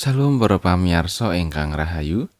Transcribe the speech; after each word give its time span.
Salam 0.00 0.40
para 0.40 0.56
pamirsa 0.56 1.36
ingkang 1.36 1.76
rahayu. 1.76 2.32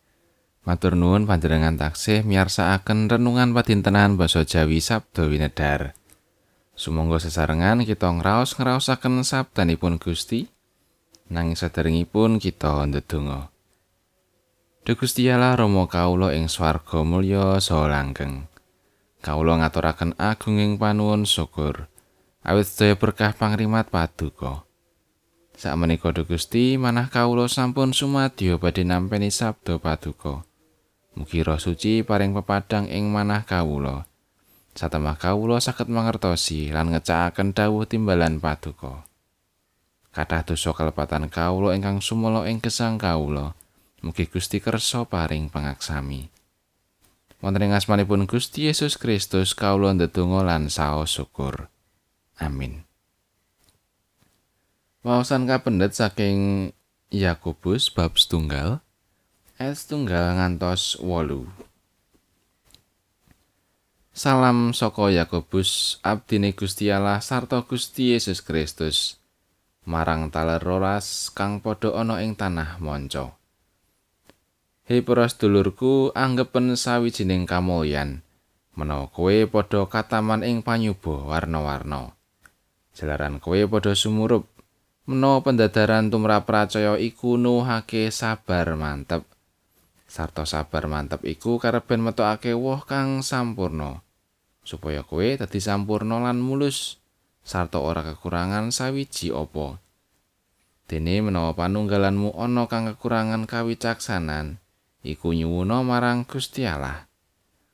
Matur 0.64 0.96
nuwun 0.96 1.28
panjenengan 1.28 1.76
taksih 1.76 2.24
miyarsakaken 2.24 3.12
renungan 3.12 3.53
padintenan 3.53 4.17
basa 4.17 4.48
Jawi 4.48 4.80
Sabda 4.80 5.28
Winedar. 5.28 5.92
Sumangga 6.72 7.21
sesarengan 7.21 7.85
kita 7.85 8.08
ngraos-ngraosaken 8.17 9.28
sabdanipun 9.28 10.00
Gusti. 10.00 10.49
Nanging 11.28 11.53
saderengipun 11.53 12.40
kita 12.40 12.81
ndedonga. 12.88 13.53
Duh 14.88 14.96
Gusti 14.96 15.28
Allah 15.28 15.53
Rama 15.53 15.85
kawula 15.85 16.32
ing 16.32 16.48
swarga 16.48 17.04
mulya 17.04 17.60
saha 17.60 17.92
langgeng. 17.92 18.48
Kawula 19.20 19.60
ngaturaken 19.60 20.16
agunging 20.16 20.80
panuwun 20.80 21.28
syukur. 21.28 21.92
Awit 22.40 22.72
sedaya 22.72 22.96
berkah 22.96 23.36
pangrimat 23.36 23.92
paduka. 23.92 24.64
Sakmenika 25.60 26.09
Duh 26.16 26.24
Gusti 26.24 26.80
manah 26.80 27.12
kawula 27.12 27.45
sampun 27.45 27.92
sumadyo 27.92 28.56
badhe 28.56 28.80
nampi 28.80 29.28
sabda 29.28 29.77
paduka. 29.77 30.41
Mugi 31.12 31.45
Roh 31.45 31.60
Suci 31.60 32.01
paring 32.01 32.32
pepadang 32.32 32.88
ing 32.88 33.12
manah 33.12 33.45
kawula. 33.45 34.09
Satemah 34.73 35.20
kawula 35.20 35.60
saged 35.60 35.92
mangertosi 35.92 36.73
lan 36.73 36.96
ngecakaken 36.96 37.52
dawuh 37.52 37.84
timbalan 37.84 38.41
paduka. 38.41 39.04
Kathah 40.16 40.48
dosa 40.48 40.73
kalepatan 40.73 41.28
kawula 41.28 41.77
ingkang 41.77 42.01
sumala 42.01 42.48
ing 42.48 42.65
gesang 42.65 42.96
kawula. 42.96 43.52
Mugi 44.01 44.32
Gusti 44.32 44.65
kersa 44.65 45.04
paring 45.04 45.52
pangaksami. 45.52 46.32
Wonten 47.45 47.68
ing 47.68 47.77
asmanipun 47.77 48.24
Gusti 48.24 48.73
Yesus 48.73 48.96
Kristus 48.96 49.52
kawula 49.52 49.92
ndedonga 49.92 50.40
lan 50.40 50.73
saos 50.73 51.21
syukur. 51.21 51.68
Amin. 52.40 52.88
Wawasan 55.01 55.48
kapendet 55.48 55.96
saking 55.96 56.70
Yakobus 57.09 57.88
bab 57.88 58.20
setunggal 58.20 58.84
ayat 59.56 59.80
setunggal 59.80 60.37
ngantos 60.37 61.01
wolu. 61.01 61.48
Salam 64.12 64.77
saka 64.77 65.09
Yakobus 65.09 65.97
abdine 66.05 66.53
Gusti 66.53 66.93
Allah 66.93 67.25
sarta 67.25 67.65
Gusti 67.65 68.12
Yesus 68.12 68.45
Kristus 68.45 69.17
marang 69.89 70.28
taler 70.28 70.61
rolas 70.61 71.33
kang 71.33 71.65
padha 71.65 71.97
ana 71.97 72.21
ing 72.21 72.37
tanah 72.37 72.77
monco. 72.77 73.41
Hei 74.84 75.01
para 75.01 75.25
sedulurku 75.33 76.12
anggepen 76.12 76.77
sawijining 76.77 77.48
kamulyan 77.48 78.21
menawa 78.77 79.09
kowe 79.09 79.33
padha 79.48 79.81
kataman 79.89 80.45
ing 80.45 80.61
panyuba 80.61 81.25
warna-warna. 81.25 82.12
Jalaran 82.91 83.39
kowe 83.39 83.56
padha 83.71 83.95
sumurup 83.95 84.50
menawa 85.11 85.42
pendadaran 85.42 86.06
tumrap 86.06 86.47
pracaya 86.47 86.94
iku 86.94 87.34
nuhake 87.34 88.14
sabar 88.14 88.78
mantep. 88.78 89.27
Sarta 90.06 90.47
sabar 90.47 90.86
mantep 90.86 91.27
iku 91.27 91.58
kareben 91.58 92.06
metokake 92.06 92.55
woh 92.55 92.86
kang 92.86 93.27
sampurno. 93.27 94.06
Supaya 94.62 95.03
kowe 95.03 95.27
dadi 95.27 95.58
sampurno 95.58 96.22
lan 96.22 96.38
mulus 96.38 97.03
sarta 97.42 97.83
ora 97.83 98.06
kekurangan 98.06 98.70
sawiji 98.70 99.34
apa. 99.34 99.83
Dene 100.86 101.27
menawa 101.27 101.58
panunggalanmu 101.58 102.38
ana 102.38 102.70
kang 102.70 102.86
kekurangan 102.94 103.50
kawicaksanan, 103.50 104.62
iku 105.03 105.34
nyuwuna 105.34 105.83
marang 105.83 106.22
Gusti 106.22 106.66
Allah. 106.66 107.11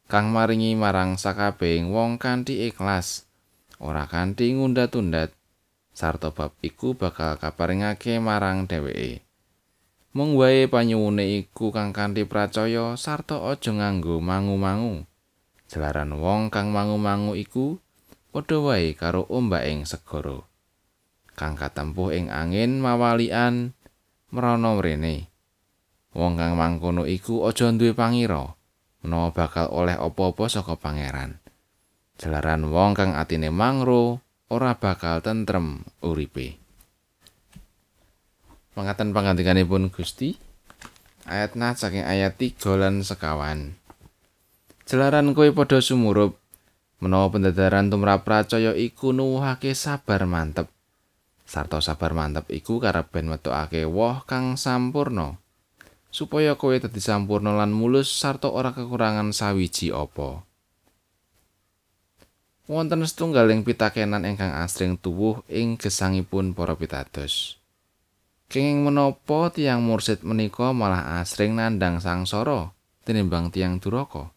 Kang 0.08 0.32
maringi 0.32 0.72
marang 0.72 1.20
sakabehing 1.20 1.92
wong 1.92 2.16
kanthi 2.16 2.68
ikhlas, 2.68 3.28
ora 3.76 4.08
kanthi 4.08 4.56
ngunda-tundat 4.56 5.36
sarta 5.96 6.28
bab 6.28 6.52
iku 6.60 6.92
bakal 6.92 7.40
kaparingake 7.40 8.20
marang 8.20 8.68
dheweke. 8.68 9.24
Mung 10.12 10.36
wae 10.36 10.68
panyuwune 10.68 11.24
iku 11.40 11.72
kang 11.72 11.96
kanthi 11.96 12.28
pracaya 12.28 13.00
sarta 13.00 13.40
aja 13.48 13.72
nganggo 13.72 14.20
mangu-mangu. 14.20 15.08
Jalaran 15.72 16.12
wong 16.20 16.52
kang 16.52 16.68
mangu-mangu 16.68 17.32
iku 17.32 17.80
padha 18.28 18.60
wae 18.60 18.92
karo 18.92 19.24
ombaking 19.32 19.88
segara. 19.88 20.44
Kang 21.32 21.56
katempuh 21.56 22.12
ing 22.12 22.28
angin 22.28 22.80
mawalian 22.80 23.72
mrana 24.32 24.76
mrene. 24.76 25.32
Wong 26.12 26.36
kang 26.36 26.60
mangkono 26.60 27.08
iku 27.08 27.48
aja 27.48 27.72
duwe 27.72 27.96
pangira 27.96 28.56
menawa 29.00 29.32
bakal 29.32 29.68
oleh 29.72 29.96
apa-apa 29.96 30.48
saka 30.48 30.76
pangeran. 30.76 31.40
Jalaran 32.16 32.68
wong 32.68 32.96
kang 32.96 33.12
atine 33.16 33.52
mangro 33.52 34.24
ora 34.46 34.78
bakal 34.78 35.18
tentrem 35.26 35.82
uripe. 36.06 36.54
Mangatan 38.78 39.10
pangandikanipun 39.10 39.90
Gusti 39.90 40.38
ayat 41.26 41.58
nah 41.58 41.74
saking 41.74 42.06
ayat 42.06 42.38
3 42.38 42.54
lan 42.78 43.02
sekawan. 43.02 43.74
Jelaran 44.86 45.34
kowe 45.34 45.50
padha 45.50 45.82
sumurup 45.82 46.38
menawa 47.02 47.26
pendadaran 47.34 47.90
tumrap 47.90 48.22
pracaya 48.22 48.70
iku 48.78 49.10
nuwuhake 49.10 49.74
sabar 49.74 50.30
mantep. 50.30 50.70
Sarta 51.42 51.82
sabar 51.82 52.14
mantep 52.14 52.46
iku 52.54 52.78
kareben 52.78 53.26
metokake 53.26 53.82
woh 53.82 54.22
kang 54.30 54.54
sampurno 54.54 55.42
supaya 56.14 56.54
kowe 56.54 56.72
dadi 56.78 57.02
sampurno 57.02 57.58
lan 57.58 57.74
mulus 57.74 58.08
sarta 58.08 58.46
ora 58.46 58.70
kekurangan 58.70 59.34
sawiji 59.34 59.90
apa. 59.90 60.46
Wonten 62.66 63.06
setunggaling 63.06 63.62
pitakenan 63.62 64.26
ingkang 64.26 64.50
asring 64.50 64.98
tuwuh 64.98 65.46
ing 65.46 65.78
gesangipun 65.78 66.50
para 66.50 66.74
pitados. 66.74 67.58
Kenging 68.46 68.86
menapa 68.86 69.50
tiang 69.50 69.82
mursid 69.82 70.22
menika 70.22 70.70
malah 70.70 71.18
asring 71.18 71.58
nandang 71.58 71.98
sangsara 71.98 72.70
tinimbang 73.02 73.50
tiang 73.50 73.82
duraka? 73.82 74.30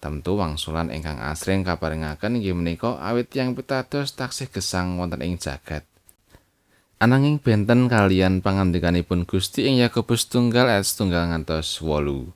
Tentu 0.00 0.36
wangsulan 0.36 0.92
ingkang 0.92 1.16
asring 1.20 1.64
kaparingaken 1.64 2.40
inggih 2.40 2.56
menika 2.56 3.00
awit 3.00 3.32
tiang 3.32 3.56
pitados 3.56 4.12
taksih 4.12 4.52
gesang 4.52 5.00
wonten 5.00 5.24
ing 5.24 5.40
jagat. 5.40 5.88
Ananging 7.00 7.40
benten 7.40 7.88
kalian 7.88 8.44
pangandikanipun 8.44 9.28
Gusti 9.28 9.68
ing 9.68 9.80
Yakobus 9.80 10.28
tunggal 10.28 10.68
ayat 10.72 10.88
tunggal 10.88 11.32
ngantos 11.32 11.80
wolu. 11.80 12.32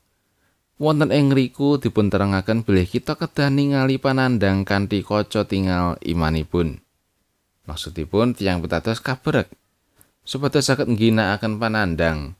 Wonten 0.78 1.10
ing 1.10 1.34
ngriku 1.34 1.82
dipunterangaken 1.82 2.62
bilih 2.62 2.86
kita 2.86 3.18
kedah 3.18 3.50
ningali 3.50 3.98
panandang 3.98 4.62
kanthi 4.62 5.02
kaca 5.02 5.44
tinggal 5.44 5.98
imanipun. 6.06 6.78
Maksudipun 7.66 8.32
tiang 8.32 8.62
pitados 8.64 9.02
kabrek 9.02 9.50
supados 10.22 10.64
saged 10.64 10.88
ngginakaken 10.88 11.58
panandang. 11.58 12.38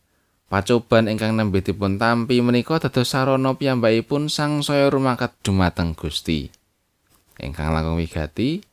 Pacoban 0.49 1.13
ingkang 1.13 1.37
nembe 1.37 1.61
dipun 1.61 2.01
tampi 2.01 2.41
menika 2.41 2.81
dados 2.81 3.13
sarana 3.13 3.53
piyambakipun 3.53 4.33
sang 4.33 4.65
saya 4.65 4.89
rumakat 4.89 5.37
dumateng 5.45 5.93
Gusti. 5.93 6.49
Ingkang 7.37 7.69
langkung 7.77 8.01
wigati 8.01 8.65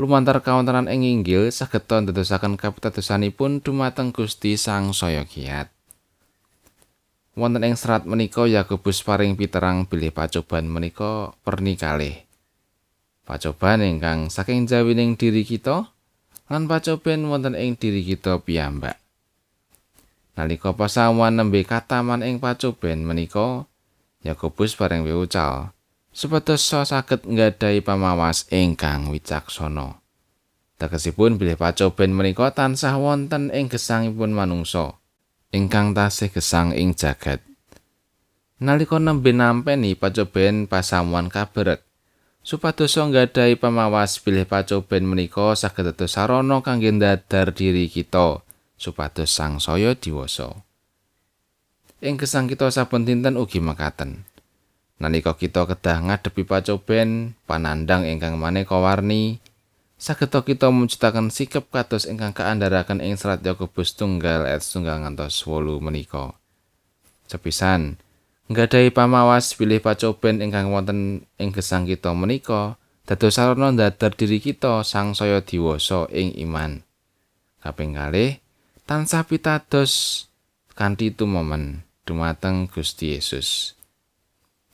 lumantar 0.00 0.42
kawontenan 0.42 0.90
ing 0.90 1.06
inggil 1.06 1.46
saged 1.54 1.86
ndadosaken 1.86 2.58
kapitadosanipun 2.58 3.62
dumateng 3.62 4.10
Gusti 4.10 4.58
sang 4.58 4.90
saya 4.90 5.22
kiat. 5.22 5.70
Wonten 7.32 7.64
ing 7.64 7.76
serat 7.80 8.04
menika 8.04 8.44
Yakobus 8.44 9.00
paring 9.00 9.36
piterang 9.36 9.88
bilih 9.88 10.12
pacoban 10.12 10.68
menika 10.68 11.32
pernikalih. 11.44 12.24
Pacoban 13.24 13.80
ingkang 13.80 14.28
saking 14.28 14.68
jawining 14.68 15.16
diri 15.16 15.46
kita 15.46 15.88
lan 16.52 16.68
pacoban 16.68 17.24
wonten 17.32 17.56
ing 17.56 17.80
diri 17.80 18.04
kita 18.04 18.42
piyambak. 18.44 19.00
Nalika 20.36 20.72
pasawan 20.72 21.36
nembe 21.36 21.64
kataman 21.64 22.24
ing 22.24 22.40
pacoban 22.40 23.04
menika 23.04 23.68
Yakobus 24.22 24.76
paring 24.78 25.02
wiucal 25.02 25.72
supados 26.12 26.62
saged 26.62 27.24
nggadahi 27.24 27.80
pamawas 27.80 28.44
ingkang 28.52 29.08
wicaksana. 29.08 29.98
Tegesipun 30.76 31.40
bilih 31.40 31.56
pacoban 31.56 32.12
menika 32.12 32.52
tansah 32.52 33.00
wonten 33.00 33.48
ing 33.54 33.72
gesangipun 33.72 34.36
manungsa. 34.36 35.01
Ingkang 35.52 35.92
tasih 35.92 36.32
gesang 36.32 36.72
ing 36.72 36.96
jagat. 36.96 37.44
Nalika 38.56 38.96
nembe 38.96 39.36
nampeni 39.36 39.92
pacoben 39.92 40.64
pasamuan 40.64 41.28
kabaret, 41.28 41.84
supados 42.40 42.96
nggadahi 42.96 43.60
pamawas 43.60 44.16
bilih 44.16 44.48
pacoben 44.48 45.04
menika 45.04 45.52
saged 45.52 45.92
dados 45.92 46.16
sarana 46.16 46.64
kangge 46.64 46.88
ndadar 46.88 47.52
diri 47.52 47.92
kita 47.92 48.40
supados 48.80 49.28
sang 49.28 49.60
saya 49.60 49.92
diwasa. 49.92 50.56
Ing 52.02 52.18
gesang 52.18 52.50
kita 52.50 52.72
saben 52.72 53.06
dinten 53.06 53.38
ugi 53.38 53.62
mekaten. 53.62 54.26
Nalika 54.98 55.36
kita 55.36 55.68
kedah 55.68 56.02
ngadepi 56.02 56.42
pacoben 56.48 57.36
panandang 57.46 58.08
ingkang 58.08 58.38
maneka 58.40 58.78
warni, 58.78 59.38
saged 60.02 60.34
kita 60.34 60.66
mujudaken 60.74 61.30
sikap 61.30 61.70
kados 61.70 62.10
ingkang 62.10 62.34
kaandharaken 62.34 62.98
ing 62.98 63.14
serat 63.14 63.38
Yakobus 63.46 63.94
tunggal 63.94 64.50
ayat 64.50 64.66
tunggal 64.66 64.98
ngantos 64.98 65.46
8 65.46 65.78
menika. 65.78 66.34
Sepisan 67.30 68.02
nggadahi 68.50 68.90
pamawas 68.90 69.54
pilih 69.54 69.78
pacoben 69.78 70.42
ingkang 70.42 70.74
wonten 70.74 71.22
ing 71.38 71.54
gesang 71.54 71.86
kita 71.86 72.10
menika 72.18 72.82
dados 73.06 73.38
sarana 73.38 73.70
ndadar 73.70 74.10
diri 74.18 74.42
kita 74.42 74.82
sang 74.82 75.14
saya 75.14 75.38
diwasa 75.38 76.10
ing 76.10 76.34
iman. 76.50 76.82
Kaping 77.62 77.94
kalih 77.94 78.42
tansah 78.82 79.22
pitados 79.22 80.26
kanthi 80.74 81.14
tumomen 81.14 81.86
dumateng 82.02 82.66
Gusti 82.66 83.14
Yesus. 83.14 83.78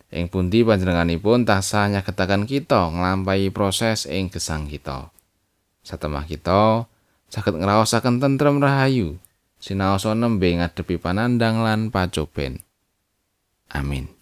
Ing 0.08 0.32
pundi 0.32 0.64
panjenenganipun 0.64 1.44
tansah 1.44 1.92
nyagetaken 1.92 2.48
kita 2.48 2.88
nglampahi 2.96 3.52
proses 3.52 4.08
ing 4.08 4.32
gesang 4.32 4.64
kita. 4.64 5.12
Satemah 5.88 6.28
kita 6.28 6.84
saged 7.32 7.56
ngraosaken 7.56 8.20
tentrem 8.20 8.60
rahayu 8.60 9.16
sinaosa 9.56 10.12
nembe 10.12 10.52
ngadepi 10.52 11.00
panandang 11.00 11.64
lan 11.64 11.88
pacoben. 11.88 12.60
Amin. 13.72 14.12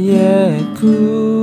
pangen 0.00 1.39